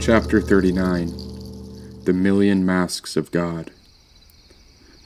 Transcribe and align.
Chapter 0.00 0.40
39 0.40 1.12
The 2.04 2.12
Million 2.14 2.64
Masks 2.64 3.14
of 3.16 3.30
God. 3.30 3.70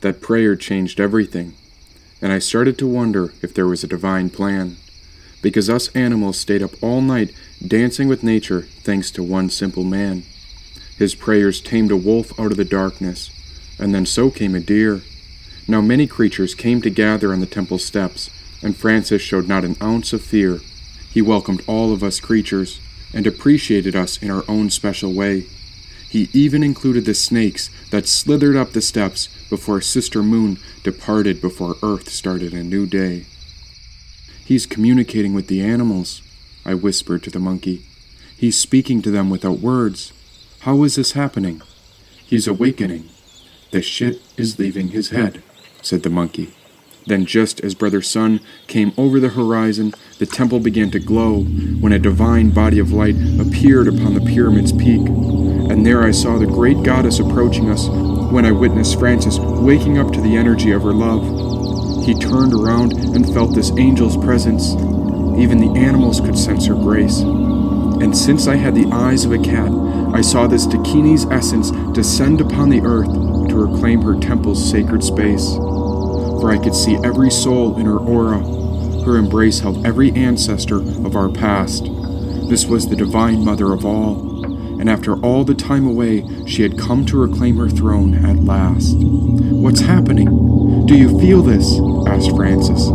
That 0.01 0.21
prayer 0.21 0.54
changed 0.54 1.01
everything, 1.01 1.54
and 2.21 2.33
I 2.33 2.38
started 2.38 2.79
to 2.79 2.87
wonder 2.87 3.35
if 3.43 3.53
there 3.53 3.67
was 3.67 3.82
a 3.82 3.88
divine 3.88 4.30
plan, 4.30 4.77
because 5.43 5.69
us 5.69 5.89
animals 5.89 6.39
stayed 6.39 6.62
up 6.62 6.80
all 6.80 7.00
night 7.00 7.34
dancing 7.66 8.07
with 8.07 8.23
nature 8.23 8.62
thanks 8.62 9.11
to 9.11 9.23
one 9.23 9.50
simple 9.50 9.84
man. 9.84 10.23
His 10.96 11.14
prayers 11.16 11.61
tamed 11.61 11.91
a 11.91 11.96
wolf 11.96 12.39
out 12.39 12.53
of 12.53 12.57
the 12.57 12.64
darkness, 12.64 13.30
and 13.79 13.93
then 13.93 14.07
so 14.07 14.30
came 14.30 14.55
a 14.55 14.61
deer. 14.61 15.03
Now 15.66 15.80
many 15.80 16.07
creatures 16.07 16.55
came 16.55 16.80
to 16.82 16.91
gather 16.91 17.32
on 17.32 17.41
the 17.41 17.46
temple 17.46 17.79
steps, 17.79 18.30
and 18.62 18.76
Francis 18.76 19.22
showed 19.22 19.48
not 19.48 19.64
an 19.64 19.76
ounce 19.82 20.12
of 20.12 20.22
fear. 20.22 20.61
He 21.11 21.20
welcomed 21.20 21.62
all 21.66 21.93
of 21.93 22.03
us 22.03 22.20
creatures 22.20 22.80
and 23.12 23.26
appreciated 23.26 23.94
us 23.94 24.22
in 24.22 24.30
our 24.30 24.44
own 24.48 24.70
special 24.70 25.12
way. 25.12 25.46
He 26.08 26.29
even 26.32 26.62
included 26.62 27.04
the 27.04 27.14
snakes 27.14 27.70
that 27.90 28.06
slithered 28.06 28.56
up 28.56 28.72
the 28.72 28.82
steps 28.82 29.29
before 29.48 29.80
Sister 29.80 30.22
Moon 30.22 30.58
departed 30.82 31.40
before 31.40 31.76
Earth 31.82 32.08
started 32.11 32.53
a 32.53 32.62
new 32.62 32.86
day. 32.86 33.25
He's 34.44 34.67
communicating 34.67 35.34
with 35.34 35.47
the 35.47 35.62
animals, 35.62 36.22
I 36.64 36.75
whispered 36.75 37.22
to 37.25 37.31
the 37.31 37.39
monkey. 37.39 37.83
He's 38.36 38.58
speaking 38.58 39.03
to 39.03 39.11
them 39.11 39.31
without 39.31 39.61
words. 39.61 40.12
How 40.61 40.83
is 40.84 40.97
this 40.97 41.12
happening? 41.12 41.62
He's 42.25 42.48
awakening. 42.48 43.08
The 43.70 43.83
shit 43.83 44.20
is 44.36 44.58
leaving 44.58 44.89
his 44.89 45.11
head, 45.11 45.42
said 45.81 46.03
the 46.03 46.11
monkey. 46.11 46.55
Then, 47.06 47.27
just 47.27 47.61
as 47.61 47.74
Brother 47.74 48.00
Sun 48.00 48.41
came 48.69 48.92
over 48.97 49.19
the 49.19 49.30
horizon, 49.30 49.92
the 50.19 50.27
temple 50.27 50.61
began 50.61 50.91
to 50.92 51.00
glow 51.00 51.42
when 51.42 51.92
a 51.92 51.98
divine 51.98 52.50
body 52.50 52.78
of 52.78 52.92
light 52.92 53.17
appeared 53.41 53.89
upon 53.89 54.14
the 54.14 54.20
pyramid's 54.20 54.72
peak. 54.72 55.00
And 55.09 55.84
there 55.84 56.05
I 56.05 56.12
saw 56.12 56.39
the 56.39 56.47
great 56.47 56.83
goddess 56.83 57.19
approaching 57.19 57.70
us 57.70 57.89
when 57.89 58.44
I 58.44 58.53
witnessed 58.53 58.98
Francis 58.98 59.39
waking 59.39 59.98
up 59.98 60.12
to 60.12 60.20
the 60.20 60.36
energy 60.36 60.70
of 60.70 60.83
her 60.83 60.92
love. 60.92 62.06
He 62.06 62.14
turned 62.14 62.53
around 62.53 62.92
and 62.92 63.33
felt 63.33 63.55
this 63.55 63.72
angel's 63.72 64.16
presence. 64.16 64.72
Even 65.41 65.59
the 65.59 65.75
animals 65.77 66.20
could 66.20 66.39
sense 66.39 66.66
her 66.66 66.75
grace. 66.75 67.20
And 67.20 68.16
since 68.16 68.47
I 68.47 68.56
had 68.56 68.75
the 68.75 68.91
eyes 68.92 69.25
of 69.25 69.33
a 69.33 69.39
cat, 69.39 69.70
I 70.14 70.20
saw 70.20 70.47
this 70.47 70.66
Dakini's 70.66 71.25
essence 71.27 71.70
descend 71.94 72.41
upon 72.41 72.69
the 72.69 72.81
earth 72.83 73.09
to 73.48 73.56
reclaim 73.56 74.03
her 74.03 74.19
temple's 74.19 74.70
sacred 74.70 75.03
space 75.03 75.56
for 76.43 76.51
I 76.51 76.59
could 76.59 76.75
see 76.75 76.97
every 77.05 77.31
soul 77.31 77.79
in 77.79 77.87
her 77.87 77.98
aura. 77.98 78.41
Her 79.05 79.17
embrace 79.17 79.61
held 79.61 79.87
every 79.87 80.11
ancestor 80.11 80.79
of 80.79 81.15
our 81.15 81.29
past. 81.29 81.84
This 82.49 82.67
was 82.67 82.89
the 82.89 82.97
Divine 82.97 83.45
Mother 83.45 83.73
of 83.73 83.87
all, 83.87 84.45
and 84.81 84.91
after 84.91 85.15
all 85.21 85.45
the 85.45 85.55
time 85.55 85.87
away, 85.87 86.27
she 86.49 86.62
had 86.62 86.77
come 86.77 87.07
to 87.07 87.23
reclaim 87.23 87.59
her 87.59 87.69
throne 87.69 88.15
at 88.27 88.39
last. 88.39 88.97
What's 88.97 89.83
happening? 89.83 90.84
Do 90.84 90.97
you 90.97 91.17
feel 91.21 91.43
this? 91.43 91.79
asked 92.09 92.34
Francis. 92.34 92.87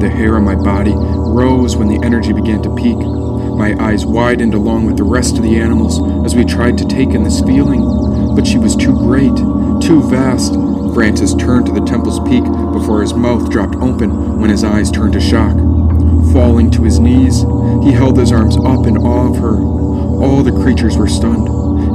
The 0.00 0.10
hair 0.12 0.34
on 0.34 0.42
my 0.42 0.56
body 0.56 0.94
rose 0.96 1.76
when 1.76 1.86
the 1.86 2.04
energy 2.04 2.32
began 2.32 2.60
to 2.62 2.74
peak. 2.74 2.98
My 2.98 3.76
eyes 3.78 4.04
widened 4.04 4.54
along 4.54 4.86
with 4.86 4.96
the 4.96 5.04
rest 5.04 5.36
of 5.36 5.44
the 5.44 5.58
animals 5.58 6.00
as 6.26 6.34
we 6.34 6.44
tried 6.44 6.76
to 6.78 6.88
take 6.88 7.10
in 7.10 7.22
this 7.22 7.40
feeling, 7.40 8.34
but 8.34 8.48
she 8.48 8.58
was 8.58 8.74
too 8.74 8.94
great, 8.94 9.36
too 9.80 10.02
vast, 10.10 10.54
Francis 10.98 11.32
turned 11.32 11.64
to 11.64 11.70
the 11.70 11.86
temple's 11.86 12.18
peak 12.28 12.42
before 12.72 13.02
his 13.02 13.14
mouth 13.14 13.48
dropped 13.50 13.76
open 13.76 14.40
when 14.40 14.50
his 14.50 14.64
eyes 14.64 14.90
turned 14.90 15.12
to 15.12 15.20
shock. 15.20 15.56
Falling 16.32 16.72
to 16.72 16.82
his 16.82 16.98
knees, 16.98 17.42
he 17.84 17.92
held 17.92 18.18
his 18.18 18.32
arms 18.32 18.56
up 18.56 18.84
in 18.84 18.96
awe 18.96 19.30
of 19.30 19.36
her. 19.36 19.54
All 19.54 20.42
the 20.42 20.50
creatures 20.50 20.96
were 20.96 21.06
stunned, 21.06 21.46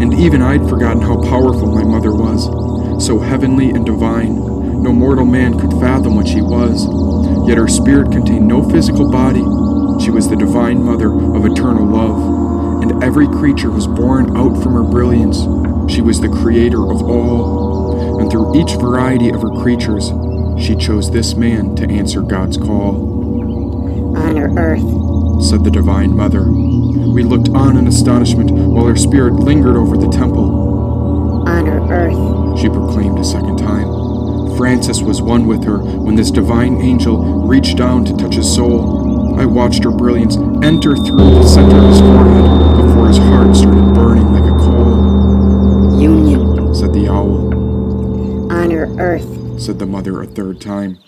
and 0.02 0.14
even 0.14 0.42
I'd 0.42 0.70
forgotten 0.70 1.02
how 1.02 1.22
powerful 1.22 1.68
my 1.68 1.84
mother 1.84 2.14
was. 2.14 2.46
So 3.06 3.20
heavenly 3.20 3.72
and 3.72 3.86
divine, 3.86 4.36
no 4.82 4.94
mortal 4.94 5.26
man 5.26 5.60
could 5.60 5.72
fathom 5.82 6.16
what 6.16 6.30
she 6.30 6.40
was. 6.40 6.88
Yet 7.46 7.58
her 7.58 7.68
spirit 7.68 8.10
contained 8.10 8.48
no 8.48 8.64
physical 8.70 9.12
body. 9.12 9.44
She 10.02 10.12
was 10.12 10.30
the 10.30 10.38
divine 10.38 10.82
mother 10.82 11.12
of 11.12 11.46
eternal 11.46 11.86
love, 11.86 12.84
and 12.84 13.04
every 13.04 13.28
creature 13.28 13.70
was 13.70 13.86
born 13.86 14.38
out 14.38 14.64
from 14.64 14.76
her 14.76 14.84
brilliance. 14.84 15.40
She 15.92 16.00
was 16.00 16.22
the 16.22 16.30
creator 16.30 16.90
of 16.90 17.04
all 17.04 17.73
and 18.24 18.32
through 18.32 18.56
each 18.56 18.72
variety 18.76 19.30
of 19.32 19.42
her 19.42 19.50
creatures, 19.50 20.14
she 20.58 20.78
chose 20.78 21.12
this 21.12 21.36
man 21.36 21.76
to 21.76 21.84
answer 21.90 22.22
God's 22.22 22.56
call. 22.56 24.16
Honor 24.16 24.54
Earth, 24.58 25.44
said 25.44 25.66
the 25.66 25.70
Divine 25.70 26.16
Mother. 26.16 26.44
We 26.44 27.24
looked 27.24 27.50
on 27.50 27.76
in 27.76 27.86
astonishment 27.86 28.50
while 28.50 28.86
her 28.86 28.96
spirit 28.96 29.34
lingered 29.34 29.76
over 29.76 29.98
the 29.98 30.08
temple. 30.08 31.44
Honor 31.46 31.86
Earth, 31.92 32.62
she 32.62 32.70
proclaimed 32.70 33.20
a 33.20 33.26
second 33.26 33.58
time. 33.58 34.56
Francis 34.56 35.02
was 35.02 35.22
one 35.22 35.46
with 35.46 35.66
her 35.66 35.80
when 35.80 36.16
this 36.16 36.32
divine 36.32 36.80
angel 36.80 37.46
reached 37.46 37.76
down 37.76 38.06
to 38.06 38.16
touch 38.16 38.36
his 38.36 38.56
soul. 38.56 39.38
I 39.38 39.46
watched 39.46 39.84
her 39.84 39.92
brilliance 39.92 40.38
enter 40.64 40.96
through 40.96 41.18
the 41.18 41.44
center 41.44 41.76
of 41.76 41.90
his 41.90 42.00
forehead 42.00 42.86
before 42.86 43.08
his 43.10 43.18
heart 43.18 43.54
started 43.54 43.94
burning 43.94 44.32
like 44.32 44.50
a 44.50 44.58
coal. 44.60 46.00
Union, 46.00 46.74
said 46.74 46.94
the 46.94 47.10
owl 47.10 47.54
honor 48.64 48.96
earth, 48.98 49.53
said 49.64 49.80
the 49.80 49.86
mother 49.86 50.22
a 50.22 50.28
third 50.28 50.60
time. 50.60 51.00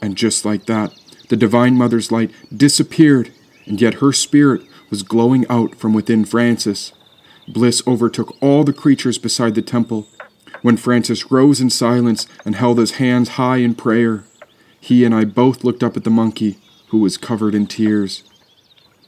And 0.00 0.16
just 0.16 0.46
like 0.46 0.64
that, 0.64 0.94
the 1.28 1.36
Divine 1.36 1.76
Mother's 1.76 2.10
light 2.10 2.30
disappeared, 2.54 3.30
and 3.66 3.80
yet 3.80 3.94
her 3.94 4.14
spirit 4.14 4.62
was 4.88 5.02
glowing 5.02 5.46
out 5.50 5.74
from 5.74 5.92
within 5.92 6.24
Francis. 6.24 6.92
Bliss 7.46 7.82
overtook 7.86 8.34
all 8.40 8.64
the 8.64 8.72
creatures 8.72 9.18
beside 9.18 9.54
the 9.54 9.60
temple. 9.62 10.08
When 10.62 10.78
Francis 10.78 11.30
rose 11.30 11.60
in 11.60 11.68
silence 11.68 12.26
and 12.46 12.54
held 12.54 12.78
his 12.78 12.92
hands 12.92 13.30
high 13.30 13.58
in 13.58 13.74
prayer, 13.74 14.24
he 14.80 15.04
and 15.04 15.14
I 15.14 15.24
both 15.24 15.62
looked 15.62 15.82
up 15.82 15.96
at 15.96 16.04
the 16.04 16.10
monkey, 16.10 16.58
who 16.88 16.98
was 16.98 17.18
covered 17.18 17.54
in 17.54 17.66
tears. 17.66 18.22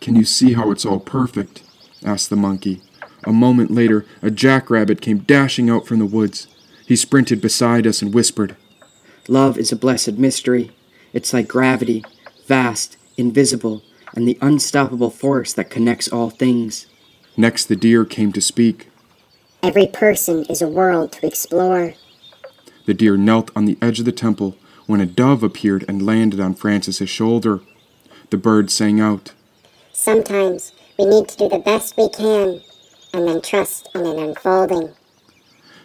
Can 0.01 0.15
you 0.15 0.25
see 0.25 0.53
how 0.53 0.71
it's 0.71 0.85
all 0.85 1.01
perfect? 1.01 1.63
asked 2.05 2.29
the 2.29 2.37
monkey. 2.37 2.83
A 3.25 3.33
moment 3.33 3.71
later, 3.71 4.05
a 4.21 4.31
jackrabbit 4.31 5.01
came 5.01 5.21
dashing 5.21 5.71
out 5.71 5.87
from 5.87 6.01
the 6.01 6.07
woods. 6.07 6.49
He 6.87 6.97
sprinted 6.97 7.41
beside 7.41 7.87
us 7.87 8.03
and 8.03 8.13
whispered, 8.13 8.57
Love 9.29 9.57
is 9.57 9.73
a 9.73 9.77
blessed 9.77 10.19
mystery. 10.19 10.71
It's 11.13 11.33
like 11.33 11.49
gravity, 11.49 12.05
vast, 12.47 12.97
invisible, 13.17 13.83
and 14.15 14.29
the 14.29 14.39
unstoppable 14.41 15.11
force 15.11 15.53
that 15.55 15.71
connects 15.71 16.09
all 16.09 16.31
things. 16.31 16.87
Next, 17.37 17.67
the 17.67 17.77
deer 17.77 18.05
came 18.05 18.33
to 18.33 18.41
speak. 18.41 18.89
Every 19.63 19.87
person 19.87 20.45
is 20.51 20.61
a 20.61 20.69
world 20.69 21.13
to 21.13 21.27
explore. 21.27 21.95
The 22.87 22.95
deer 22.95 23.17
knelt 23.17 23.51
on 23.57 23.65
the 23.65 23.79
edge 23.81 23.99
of 23.99 24.05
the 24.05 24.13
temple 24.13 24.57
when 24.87 25.01
a 25.01 25.07
dove 25.07 25.43
appeared 25.43 25.85
and 25.89 26.05
landed 26.05 26.39
on 26.39 26.55
Francis's 26.55 27.09
shoulder. 27.09 27.61
The 28.31 28.37
bird 28.37 28.71
sang 28.71 29.01
out, 29.01 29.33
Sometimes 29.95 30.73
we 30.99 31.07
need 31.07 31.29
to 31.29 31.37
do 31.37 31.49
the 31.49 31.61
best 31.61 31.97
we 31.97 32.09
can 32.11 32.61
and 33.15 33.29
then 33.29 33.41
trust 33.41 33.89
in 33.95 34.05
an 34.05 34.19
unfolding. 34.19 34.91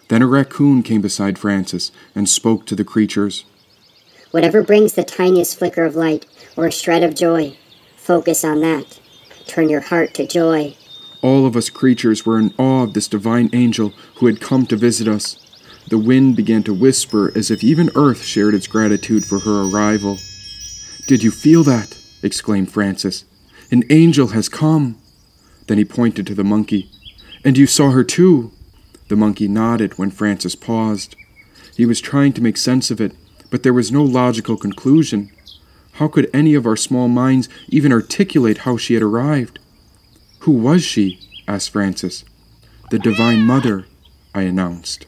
Then 0.10 0.22
a 0.22 0.28
raccoon 0.28 0.84
came 0.84 1.02
beside 1.02 1.40
Francis 1.40 1.92
and 2.14 2.28
spoke 2.28 2.66
to 2.66 2.76
the 2.76 2.84
creatures. 2.84 3.46
Whatever 4.32 4.62
brings 4.62 4.94
the 4.94 5.04
tiniest 5.04 5.58
flicker 5.58 5.86
of 5.86 5.96
light 5.96 6.26
or 6.58 6.68
a 6.68 6.72
shred 6.72 7.04
of 7.04 7.16
joy, 7.16 7.56
focus 7.96 8.44
on 8.44 8.62
that. 8.62 9.00
Turn 9.48 9.70
your 9.70 9.82
heart 9.82 10.14
to 10.16 10.28
joy. 10.28 10.76
All 11.22 11.46
of 11.46 11.56
us 11.56 11.70
creatures 11.70 12.26
were 12.26 12.40
in 12.40 12.54
awe 12.58 12.84
of 12.84 12.94
this 12.94 13.08
divine 13.08 13.50
angel 13.54 13.90
who 14.16 14.26
had 14.26 14.42
come 14.42 14.66
to 14.68 14.76
visit 14.76 15.08
us. 15.08 15.38
The 15.90 15.98
wind 15.98 16.36
began 16.36 16.64
to 16.64 16.74
whisper 16.74 17.32
as 17.36 17.52
if 17.52 17.64
even 17.64 17.90
earth 17.96 18.24
shared 18.24 18.54
its 18.54 18.68
gratitude 18.68 19.26
for 19.26 19.40
her 19.40 19.70
arrival. 19.70 20.18
Did 21.08 21.24
you 21.24 21.32
feel 21.32 21.64
that? 21.64 21.98
exclaimed 22.22 22.72
Francis. 22.72 23.26
An 23.72 23.84
angel 23.90 24.28
has 24.28 24.50
come. 24.50 24.98
Then 25.68 25.78
he 25.78 25.86
pointed 25.86 26.26
to 26.28 26.36
the 26.36 26.44
monkey. 26.44 26.90
And 27.44 27.58
you 27.58 27.68
saw 27.68 27.92
her 27.92 28.04
too. 28.04 28.52
The 29.10 29.16
monkey 29.16 29.48
nodded 29.48 29.98
when 29.98 30.12
Francis 30.12 30.56
paused. 30.56 31.16
He 31.76 31.86
was 31.86 32.00
trying 32.00 32.32
to 32.34 32.44
make 32.44 32.58
sense 32.58 32.92
of 32.92 33.02
it, 33.02 33.14
but 33.50 33.64
there 33.64 33.74
was 33.74 33.92
no 33.92 34.04
logical 34.04 34.56
conclusion. 34.56 35.32
How 35.94 36.08
could 36.08 36.30
any 36.32 36.54
of 36.54 36.68
our 36.68 36.76
small 36.76 37.08
minds 37.08 37.50
even 37.70 37.92
articulate 37.92 38.60
how 38.60 38.78
she 38.78 38.94
had 38.94 39.02
arrived? 39.02 39.58
Who 40.42 40.52
was 40.52 40.84
she? 40.84 41.20
asked 41.48 41.72
Francis. 41.72 42.24
The 42.92 43.00
Divine 43.00 43.42
Mother, 43.42 43.88
I 44.36 44.44
announced. 44.44 45.08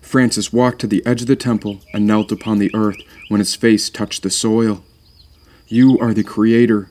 Francis 0.00 0.52
walked 0.52 0.80
to 0.80 0.86
the 0.86 1.04
edge 1.04 1.20
of 1.20 1.26
the 1.26 1.36
temple 1.36 1.80
and 1.92 2.06
knelt 2.06 2.32
upon 2.32 2.58
the 2.58 2.74
earth 2.74 2.96
when 3.28 3.40
his 3.40 3.54
face 3.54 3.90
touched 3.90 4.22
the 4.22 4.30
soil. 4.30 4.82
You 5.68 5.98
are 5.98 6.14
the 6.14 6.24
Creator, 6.24 6.88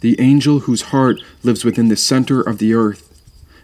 the 0.00 0.18
angel 0.18 0.60
whose 0.60 0.82
heart 0.82 1.20
lives 1.42 1.64
within 1.66 1.88
the 1.88 1.96
center 1.96 2.40
of 2.40 2.58
the 2.58 2.72
earth 2.72 3.11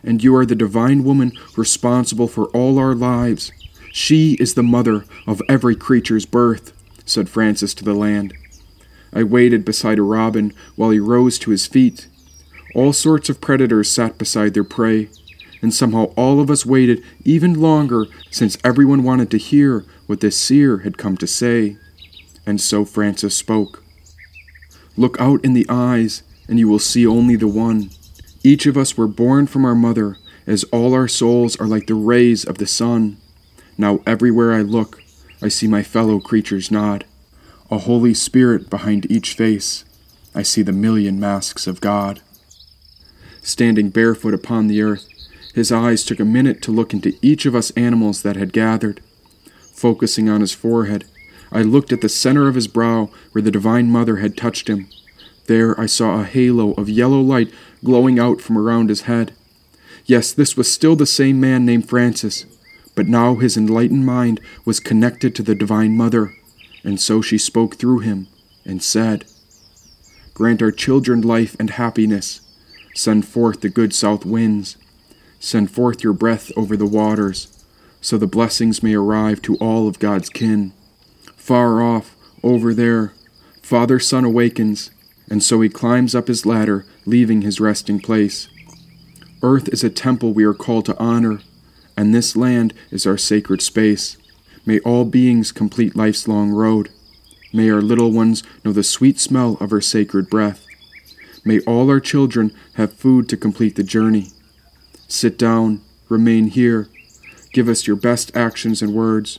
and 0.08 0.24
you 0.24 0.34
are 0.34 0.46
the 0.46 0.54
divine 0.54 1.04
woman 1.04 1.30
responsible 1.54 2.26
for 2.26 2.46
all 2.46 2.78
our 2.78 2.94
lives. 2.94 3.52
She 3.92 4.38
is 4.40 4.54
the 4.54 4.62
mother 4.62 5.04
of 5.26 5.42
every 5.50 5.76
creature's 5.76 6.24
birth, 6.24 6.72
said 7.04 7.28
Francis 7.28 7.74
to 7.74 7.84
the 7.84 7.92
land. 7.92 8.32
I 9.12 9.22
waited 9.22 9.66
beside 9.66 9.98
a 9.98 10.02
robin 10.02 10.54
while 10.76 10.90
he 10.90 10.98
rose 10.98 11.38
to 11.40 11.50
his 11.50 11.66
feet. 11.66 12.08
All 12.74 12.94
sorts 12.94 13.28
of 13.28 13.42
predators 13.42 13.90
sat 13.90 14.16
beside 14.16 14.54
their 14.54 14.64
prey, 14.64 15.10
and 15.60 15.74
somehow 15.74 16.04
all 16.16 16.40
of 16.40 16.50
us 16.50 16.64
waited 16.64 17.04
even 17.24 17.60
longer 17.60 18.06
since 18.30 18.56
everyone 18.64 19.02
wanted 19.02 19.30
to 19.32 19.38
hear 19.38 19.84
what 20.06 20.20
this 20.20 20.38
seer 20.38 20.78
had 20.78 20.96
come 20.96 21.18
to 21.18 21.26
say. 21.26 21.76
And 22.46 22.62
so 22.62 22.86
Francis 22.86 23.36
spoke. 23.36 23.82
Look 24.96 25.20
out 25.20 25.44
in 25.44 25.52
the 25.52 25.66
eyes, 25.68 26.22
and 26.48 26.58
you 26.58 26.66
will 26.66 26.78
see 26.78 27.06
only 27.06 27.36
the 27.36 27.46
one. 27.46 27.90
Each 28.42 28.66
of 28.66 28.76
us 28.76 28.96
were 28.96 29.08
born 29.08 29.46
from 29.46 29.64
our 29.64 29.74
mother, 29.74 30.16
as 30.46 30.64
all 30.64 30.94
our 30.94 31.08
souls 31.08 31.56
are 31.56 31.66
like 31.66 31.86
the 31.86 31.94
rays 31.94 32.44
of 32.44 32.58
the 32.58 32.66
sun. 32.66 33.16
Now 33.76 34.00
everywhere 34.06 34.52
I 34.52 34.62
look, 34.62 35.02
I 35.42 35.48
see 35.48 35.66
my 35.66 35.82
fellow 35.82 36.20
creatures 36.20 36.70
nod. 36.70 37.04
A 37.70 37.78
Holy 37.78 38.14
Spirit 38.14 38.70
behind 38.70 39.10
each 39.10 39.34
face. 39.34 39.84
I 40.34 40.42
see 40.42 40.62
the 40.62 40.72
million 40.72 41.20
masks 41.20 41.66
of 41.66 41.80
God. 41.80 42.20
Standing 43.42 43.90
barefoot 43.90 44.34
upon 44.34 44.66
the 44.66 44.82
earth, 44.82 45.08
his 45.54 45.72
eyes 45.72 46.04
took 46.04 46.20
a 46.20 46.24
minute 46.24 46.62
to 46.62 46.72
look 46.72 46.92
into 46.92 47.16
each 47.20 47.44
of 47.44 47.54
us 47.54 47.70
animals 47.72 48.22
that 48.22 48.36
had 48.36 48.52
gathered. 48.52 49.02
Focusing 49.74 50.28
on 50.28 50.40
his 50.40 50.52
forehead, 50.52 51.04
I 51.50 51.62
looked 51.62 51.92
at 51.92 52.00
the 52.00 52.08
center 52.08 52.48
of 52.48 52.54
his 52.54 52.68
brow 52.68 53.10
where 53.32 53.42
the 53.42 53.50
Divine 53.50 53.90
Mother 53.90 54.16
had 54.16 54.36
touched 54.36 54.68
him. 54.68 54.88
There 55.46 55.78
I 55.80 55.86
saw 55.86 56.20
a 56.20 56.24
halo 56.24 56.72
of 56.72 56.88
yellow 56.88 57.20
light 57.20 57.50
glowing 57.84 58.18
out 58.18 58.40
from 58.40 58.58
around 58.58 58.88
his 58.88 59.02
head. 59.02 59.32
Yes, 60.04 60.32
this 60.32 60.56
was 60.56 60.70
still 60.70 60.96
the 60.96 61.06
same 61.06 61.40
man 61.40 61.66
named 61.66 61.88
Francis, 61.88 62.46
but 62.94 63.08
now 63.08 63.36
his 63.36 63.56
enlightened 63.56 64.06
mind 64.06 64.40
was 64.64 64.80
connected 64.80 65.34
to 65.34 65.42
the 65.42 65.54
Divine 65.54 65.96
Mother, 65.96 66.34
and 66.82 67.00
so 67.00 67.20
she 67.20 67.38
spoke 67.38 67.76
through 67.76 68.00
him 68.00 68.26
and 68.64 68.82
said, 68.82 69.24
Grant 70.34 70.62
our 70.62 70.70
children 70.70 71.20
life 71.20 71.56
and 71.58 71.70
happiness. 71.70 72.40
Send 72.94 73.26
forth 73.26 73.60
the 73.60 73.68
good 73.68 73.92
south 73.92 74.24
winds. 74.24 74.76
Send 75.40 75.70
forth 75.70 76.02
your 76.02 76.12
breath 76.12 76.50
over 76.56 76.76
the 76.76 76.86
waters, 76.86 77.64
so 78.00 78.16
the 78.16 78.26
blessings 78.26 78.82
may 78.82 78.94
arrive 78.94 79.42
to 79.42 79.56
all 79.56 79.88
of 79.88 79.98
God's 79.98 80.28
kin. 80.28 80.72
Far 81.36 81.82
off, 81.82 82.16
over 82.42 82.72
there, 82.72 83.14
Father 83.62 83.98
Sun 83.98 84.24
awakens, 84.24 84.90
and 85.30 85.42
so 85.42 85.60
he 85.60 85.68
climbs 85.68 86.14
up 86.14 86.28
his 86.28 86.46
ladder, 86.46 86.84
leaving 87.04 87.42
his 87.42 87.60
resting 87.60 88.00
place. 88.00 88.48
Earth 89.42 89.68
is 89.68 89.84
a 89.84 89.90
temple 89.90 90.32
we 90.32 90.44
are 90.44 90.54
called 90.54 90.86
to 90.86 90.98
honor, 90.98 91.40
and 91.96 92.14
this 92.14 92.36
land 92.36 92.74
is 92.90 93.06
our 93.06 93.18
sacred 93.18 93.62
space. 93.62 94.16
May 94.66 94.80
all 94.80 95.04
beings 95.04 95.52
complete 95.52 95.96
life's 95.96 96.28
long 96.28 96.50
road. 96.50 96.90
May 97.52 97.70
our 97.70 97.80
little 97.80 98.12
ones 98.12 98.42
know 98.64 98.72
the 98.72 98.82
sweet 98.82 99.18
smell 99.18 99.56
of 99.60 99.72
our 99.72 99.80
sacred 99.80 100.28
breath. 100.28 100.66
May 101.44 101.60
all 101.60 101.88
our 101.88 102.00
children 102.00 102.52
have 102.74 102.92
food 102.92 103.28
to 103.28 103.36
complete 103.36 103.76
the 103.76 103.82
journey. 103.82 104.28
Sit 105.06 105.38
down, 105.38 105.80
remain 106.08 106.48
here. 106.48 106.88
Give 107.52 107.68
us 107.68 107.86
your 107.86 107.96
best 107.96 108.36
actions 108.36 108.82
and 108.82 108.92
words. 108.92 109.38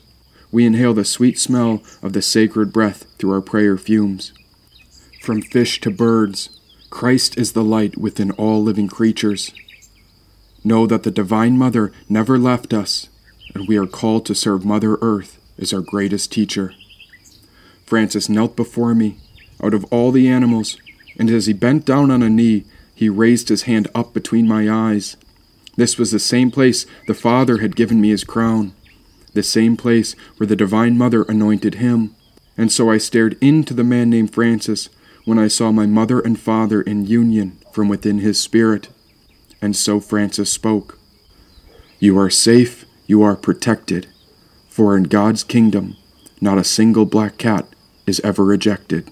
We 0.52 0.66
inhale 0.66 0.96
the 0.96 1.06
sweet 1.06 1.38
smell 1.38 1.84
of 2.02 2.14
the 2.14 2.24
sacred 2.24 2.74
breath 2.74 3.06
through 3.20 3.34
our 3.34 3.42
prayer 3.42 3.78
fumes. 3.78 4.34
From 5.22 5.42
fish 5.42 5.82
to 5.82 5.92
birds, 5.92 6.50
Christ 6.90 7.38
is 7.38 7.52
the 7.52 7.64
light 7.64 7.98
within 7.98 8.32
all 8.32 8.64
living 8.64 8.88
creatures. 8.88 9.54
Know 10.64 10.88
that 10.88 11.04
the 11.04 11.12
Divine 11.12 11.58
Mother 11.58 11.92
never 12.08 12.40
left 12.40 12.74
us, 12.74 13.10
and 13.54 13.68
we 13.68 13.78
are 13.78 13.86
called 13.86 14.26
to 14.26 14.34
serve 14.34 14.66
Mother 14.66 14.98
Earth 15.02 15.40
as 15.60 15.74
our 15.74 15.82
greatest 15.82 16.32
teacher. 16.32 16.74
Francis 17.86 18.30
knelt 18.30 18.56
before 18.56 18.96
me, 18.96 19.18
out 19.62 19.74
of 19.74 19.84
all 19.86 20.12
the 20.12 20.28
animals, 20.28 20.78
and 21.20 21.30
as 21.30 21.48
he 21.48 21.54
bent 21.54 21.86
down 21.86 22.12
on 22.12 22.24
a 22.24 22.30
knee, 22.30 22.64
he 22.96 23.10
raised 23.10 23.50
his 23.50 23.64
hand 23.64 23.90
up 23.94 24.14
between 24.14 24.48
my 24.48 24.70
eyes. 24.70 25.18
This 25.76 25.98
was 25.98 26.12
the 26.12 26.20
same 26.20 26.50
place 26.50 26.86
the 27.08 27.14
Father 27.14 27.58
had 27.58 27.76
given 27.76 28.00
me 28.00 28.10
his 28.10 28.24
crown, 28.24 28.74
the 29.34 29.44
same 29.44 29.76
place 29.76 30.16
where 30.38 30.48
the 30.48 30.56
Divine 30.56 30.98
Mother 30.98 31.24
anointed 31.24 31.76
him. 31.76 32.16
And 32.58 32.72
so 32.72 32.90
I 32.90 32.98
stared 32.98 33.38
into 33.42 33.74
the 33.74 33.84
man 33.84 34.10
named 34.10 34.34
Francis 34.34 34.90
when 35.30 35.38
I 35.38 35.48
saw 35.48 35.72
my 35.72 35.86
mother 35.86 36.20
and 36.20 36.40
father 36.40 36.82
in 36.82 37.06
union 37.06 37.60
from 37.72 37.88
within 37.88 38.18
his 38.18 38.42
spirit. 38.42 38.90
And 39.62 39.76
so 39.76 40.00
Francis 40.00 40.52
spoke 40.52 40.98
You 42.00 42.18
are 42.18 42.32
safe, 42.32 42.86
you 43.06 43.22
are 43.22 43.36
protected, 43.36 44.08
for 44.70 44.98
in 44.98 45.04
God's 45.04 45.44
kingdom 45.44 45.98
not 46.42 46.58
a 46.58 46.64
single 46.64 47.06
black 47.06 47.38
cat 47.38 47.68
is 48.08 48.20
ever 48.22 48.44
rejected. 48.44 49.12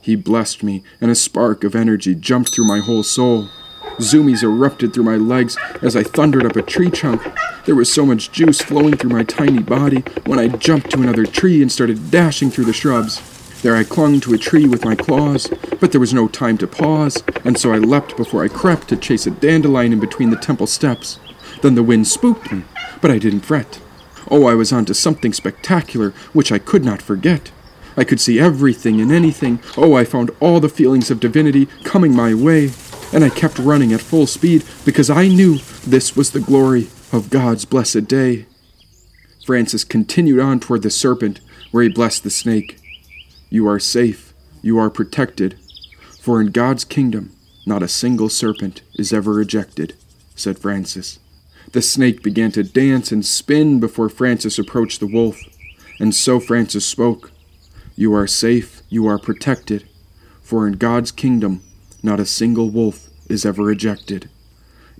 He 0.00 0.16
blessed 0.16 0.62
me, 0.62 0.82
and 1.02 1.10
a 1.10 1.14
spark 1.14 1.64
of 1.64 1.74
energy 1.74 2.14
jumped 2.14 2.54
through 2.54 2.66
my 2.66 2.78
whole 2.78 3.02
soul. 3.02 3.48
Zoomies 3.98 4.42
erupted 4.42 4.94
through 4.94 5.04
my 5.04 5.16
legs 5.16 5.58
as 5.82 5.96
I 5.96 6.02
thundered 6.02 6.46
up 6.46 6.56
a 6.56 6.62
tree 6.62 6.90
trunk. 6.90 7.20
There 7.66 7.74
was 7.74 7.92
so 7.92 8.06
much 8.06 8.32
juice 8.32 8.62
flowing 8.62 8.96
through 8.96 9.10
my 9.10 9.24
tiny 9.24 9.60
body 9.60 10.00
when 10.24 10.38
I 10.38 10.48
jumped 10.48 10.90
to 10.92 11.02
another 11.02 11.26
tree 11.26 11.60
and 11.60 11.70
started 11.70 12.10
dashing 12.10 12.50
through 12.50 12.64
the 12.64 12.72
shrubs. 12.72 13.33
There 13.64 13.74
I 13.74 13.82
clung 13.82 14.20
to 14.20 14.34
a 14.34 14.38
tree 14.38 14.66
with 14.66 14.84
my 14.84 14.94
claws, 14.94 15.50
but 15.80 15.90
there 15.90 16.00
was 16.00 16.12
no 16.12 16.28
time 16.28 16.58
to 16.58 16.66
pause, 16.66 17.24
and 17.46 17.58
so 17.58 17.72
I 17.72 17.78
leapt 17.78 18.14
before 18.14 18.44
I 18.44 18.48
crept 18.48 18.88
to 18.88 18.96
chase 18.96 19.26
a 19.26 19.30
dandelion 19.30 19.94
in 19.94 20.00
between 20.00 20.28
the 20.28 20.36
temple 20.36 20.66
steps. 20.66 21.18
Then 21.62 21.74
the 21.74 21.82
wind 21.82 22.06
spooked 22.06 22.52
me, 22.52 22.64
but 23.00 23.10
I 23.10 23.16
didn't 23.16 23.46
fret. 23.46 23.80
Oh, 24.30 24.44
I 24.44 24.52
was 24.52 24.70
onto 24.70 24.92
something 24.92 25.32
spectacular 25.32 26.10
which 26.34 26.52
I 26.52 26.58
could 26.58 26.84
not 26.84 27.00
forget. 27.00 27.52
I 27.96 28.04
could 28.04 28.20
see 28.20 28.38
everything 28.38 29.00
and 29.00 29.10
anything. 29.10 29.60
Oh, 29.78 29.94
I 29.94 30.04
found 30.04 30.30
all 30.40 30.60
the 30.60 30.68
feelings 30.68 31.10
of 31.10 31.18
divinity 31.18 31.64
coming 31.84 32.14
my 32.14 32.34
way, 32.34 32.70
and 33.14 33.24
I 33.24 33.30
kept 33.30 33.58
running 33.58 33.94
at 33.94 34.02
full 34.02 34.26
speed 34.26 34.62
because 34.84 35.08
I 35.08 35.28
knew 35.28 35.56
this 35.86 36.14
was 36.14 36.32
the 36.32 36.40
glory 36.40 36.88
of 37.12 37.30
God's 37.30 37.64
blessed 37.64 38.08
day. 38.08 38.44
Francis 39.46 39.84
continued 39.84 40.40
on 40.40 40.60
toward 40.60 40.82
the 40.82 40.90
serpent, 40.90 41.40
where 41.70 41.82
he 41.82 41.88
blessed 41.88 42.24
the 42.24 42.30
snake. 42.30 42.78
You 43.54 43.68
are 43.68 43.78
safe, 43.78 44.34
you 44.62 44.78
are 44.78 44.90
protected, 44.90 45.60
for 46.20 46.40
in 46.40 46.48
God's 46.48 46.84
kingdom 46.84 47.30
not 47.64 47.84
a 47.84 47.86
single 47.86 48.28
serpent 48.28 48.82
is 48.96 49.12
ever 49.12 49.32
rejected, 49.32 49.94
said 50.34 50.58
Francis. 50.58 51.20
The 51.70 51.80
snake 51.80 52.20
began 52.24 52.50
to 52.50 52.64
dance 52.64 53.12
and 53.12 53.24
spin 53.24 53.78
before 53.78 54.08
Francis 54.08 54.58
approached 54.58 54.98
the 54.98 55.06
wolf, 55.06 55.38
and 56.00 56.12
so 56.12 56.40
Francis 56.40 56.84
spoke. 56.84 57.30
You 57.94 58.12
are 58.12 58.26
safe, 58.26 58.82
you 58.88 59.06
are 59.06 59.20
protected, 59.20 59.88
for 60.42 60.66
in 60.66 60.72
God's 60.72 61.12
kingdom 61.12 61.62
not 62.02 62.18
a 62.18 62.26
single 62.26 62.70
wolf 62.70 63.08
is 63.28 63.46
ever 63.46 63.62
rejected. 63.62 64.28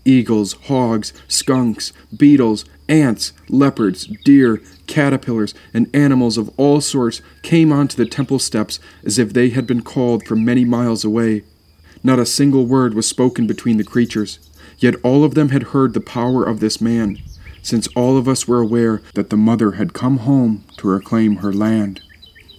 Eagles, 0.04 0.54
hogs, 0.64 1.12
skunks, 1.28 1.92
beetles, 2.16 2.64
ants, 2.88 3.32
leopards, 3.48 4.06
deer, 4.24 4.60
caterpillars, 4.86 5.54
and 5.72 5.94
animals 5.94 6.36
of 6.36 6.50
all 6.58 6.80
sorts 6.80 7.22
came 7.42 7.72
onto 7.72 7.96
the 7.96 8.08
temple 8.08 8.38
steps 8.38 8.78
as 9.04 9.18
if 9.18 9.32
they 9.32 9.50
had 9.50 9.66
been 9.66 9.82
called 9.82 10.26
from 10.26 10.44
many 10.44 10.64
miles 10.64 11.04
away. 11.04 11.42
Not 12.02 12.18
a 12.18 12.26
single 12.26 12.66
word 12.66 12.94
was 12.94 13.06
spoken 13.06 13.46
between 13.46 13.78
the 13.78 13.84
creatures, 13.84 14.38
yet 14.78 14.94
all 15.02 15.24
of 15.24 15.34
them 15.34 15.48
had 15.48 15.62
heard 15.74 15.94
the 15.94 16.00
power 16.00 16.44
of 16.44 16.60
this 16.60 16.80
man, 16.80 17.18
since 17.62 17.88
all 17.96 18.18
of 18.18 18.28
us 18.28 18.46
were 18.46 18.60
aware 18.60 19.00
that 19.14 19.30
the 19.30 19.36
mother 19.36 19.72
had 19.72 19.94
come 19.94 20.18
home 20.18 20.64
to 20.76 20.88
reclaim 20.88 21.36
her 21.36 21.52
land. 21.52 22.02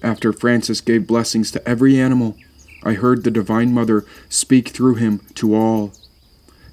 After 0.02 0.34
Francis 0.34 0.82
gave 0.82 1.08
blessings 1.08 1.52
to 1.52 1.68
every 1.68 2.00
animal, 2.00 2.36
I 2.84 2.94
heard 2.94 3.24
the 3.24 3.32
Divine 3.32 3.74
Mother 3.74 4.06
speak 4.30 4.70
through 4.70 4.96
him 4.96 5.22
to 5.36 5.56
all. 5.56 5.94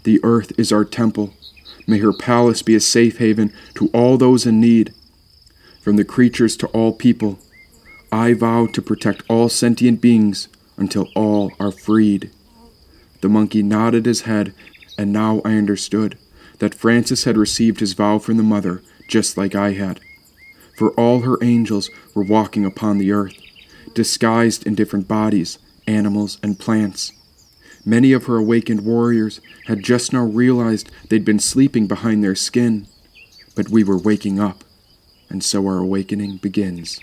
The 0.04 0.21
earth 0.23 0.52
is 0.59 0.73
our 0.73 0.85
temple. 0.85 1.35
May 1.87 1.99
her 1.99 2.12
palace 2.12 2.62
be 2.62 2.75
a 2.75 2.80
safe 2.80 3.18
haven 3.18 3.52
to 3.75 3.88
all 3.88 4.16
those 4.16 4.47
in 4.47 4.61
need. 4.61 4.92
From 5.80 5.97
the 5.97 6.04
creatures 6.04 6.56
to 6.59 6.66
all 6.68 6.92
people, 6.92 7.38
I 8.11 8.35
vow 8.35 8.66
to 8.66 8.82
protect 8.82 9.23
all 9.28 9.49
sentient 9.49 10.00
beings 10.00 10.49
until 10.76 11.09
all 11.14 11.52
are 11.59 11.73
freed. 11.73 12.30
The 13.21 13.28
monkey 13.28 13.62
nodded 13.62 14.06
his 14.06 14.23
head, 14.23 14.54
and 14.99 15.12
now 15.12 15.40
I 15.44 15.54
understood 15.54 16.18
that 16.59 16.75
Francis 16.75 17.25
had 17.25 17.37
received 17.37 17.80
his 17.80 17.94
vow 17.94 18.18
from 18.18 18.37
the 18.37 18.42
mother 18.42 18.82
just 19.09 19.37
like 19.37 19.54
I 19.54 19.73
had. 19.73 20.00
For 20.76 20.90
all 20.92 21.21
her 21.21 21.37
angels 21.42 21.90
were 22.14 22.23
walking 22.23 22.64
upon 22.64 22.99
the 22.99 23.12
earth, 23.12 23.35
disguised 23.94 24.66
in 24.66 24.75
different 24.75 25.06
bodies, 25.06 25.59
animals, 25.87 26.38
and 26.42 26.59
plants. 26.59 27.12
Many 27.84 28.12
of 28.12 28.26
her 28.26 28.36
awakened 28.36 28.84
warriors 28.84 29.40
had 29.66 29.82
just 29.82 30.12
now 30.12 30.24
realized 30.24 30.90
they'd 31.08 31.24
been 31.24 31.40
sleeping 31.40 31.86
behind 31.86 32.22
their 32.22 32.36
skin, 32.36 32.86
but 33.56 33.68
we 33.70 33.82
were 33.82 33.98
waking 33.98 34.38
up, 34.38 34.62
and 35.28 35.42
so 35.42 35.66
our 35.66 35.78
awakening 35.78 36.36
begins. 36.36 37.00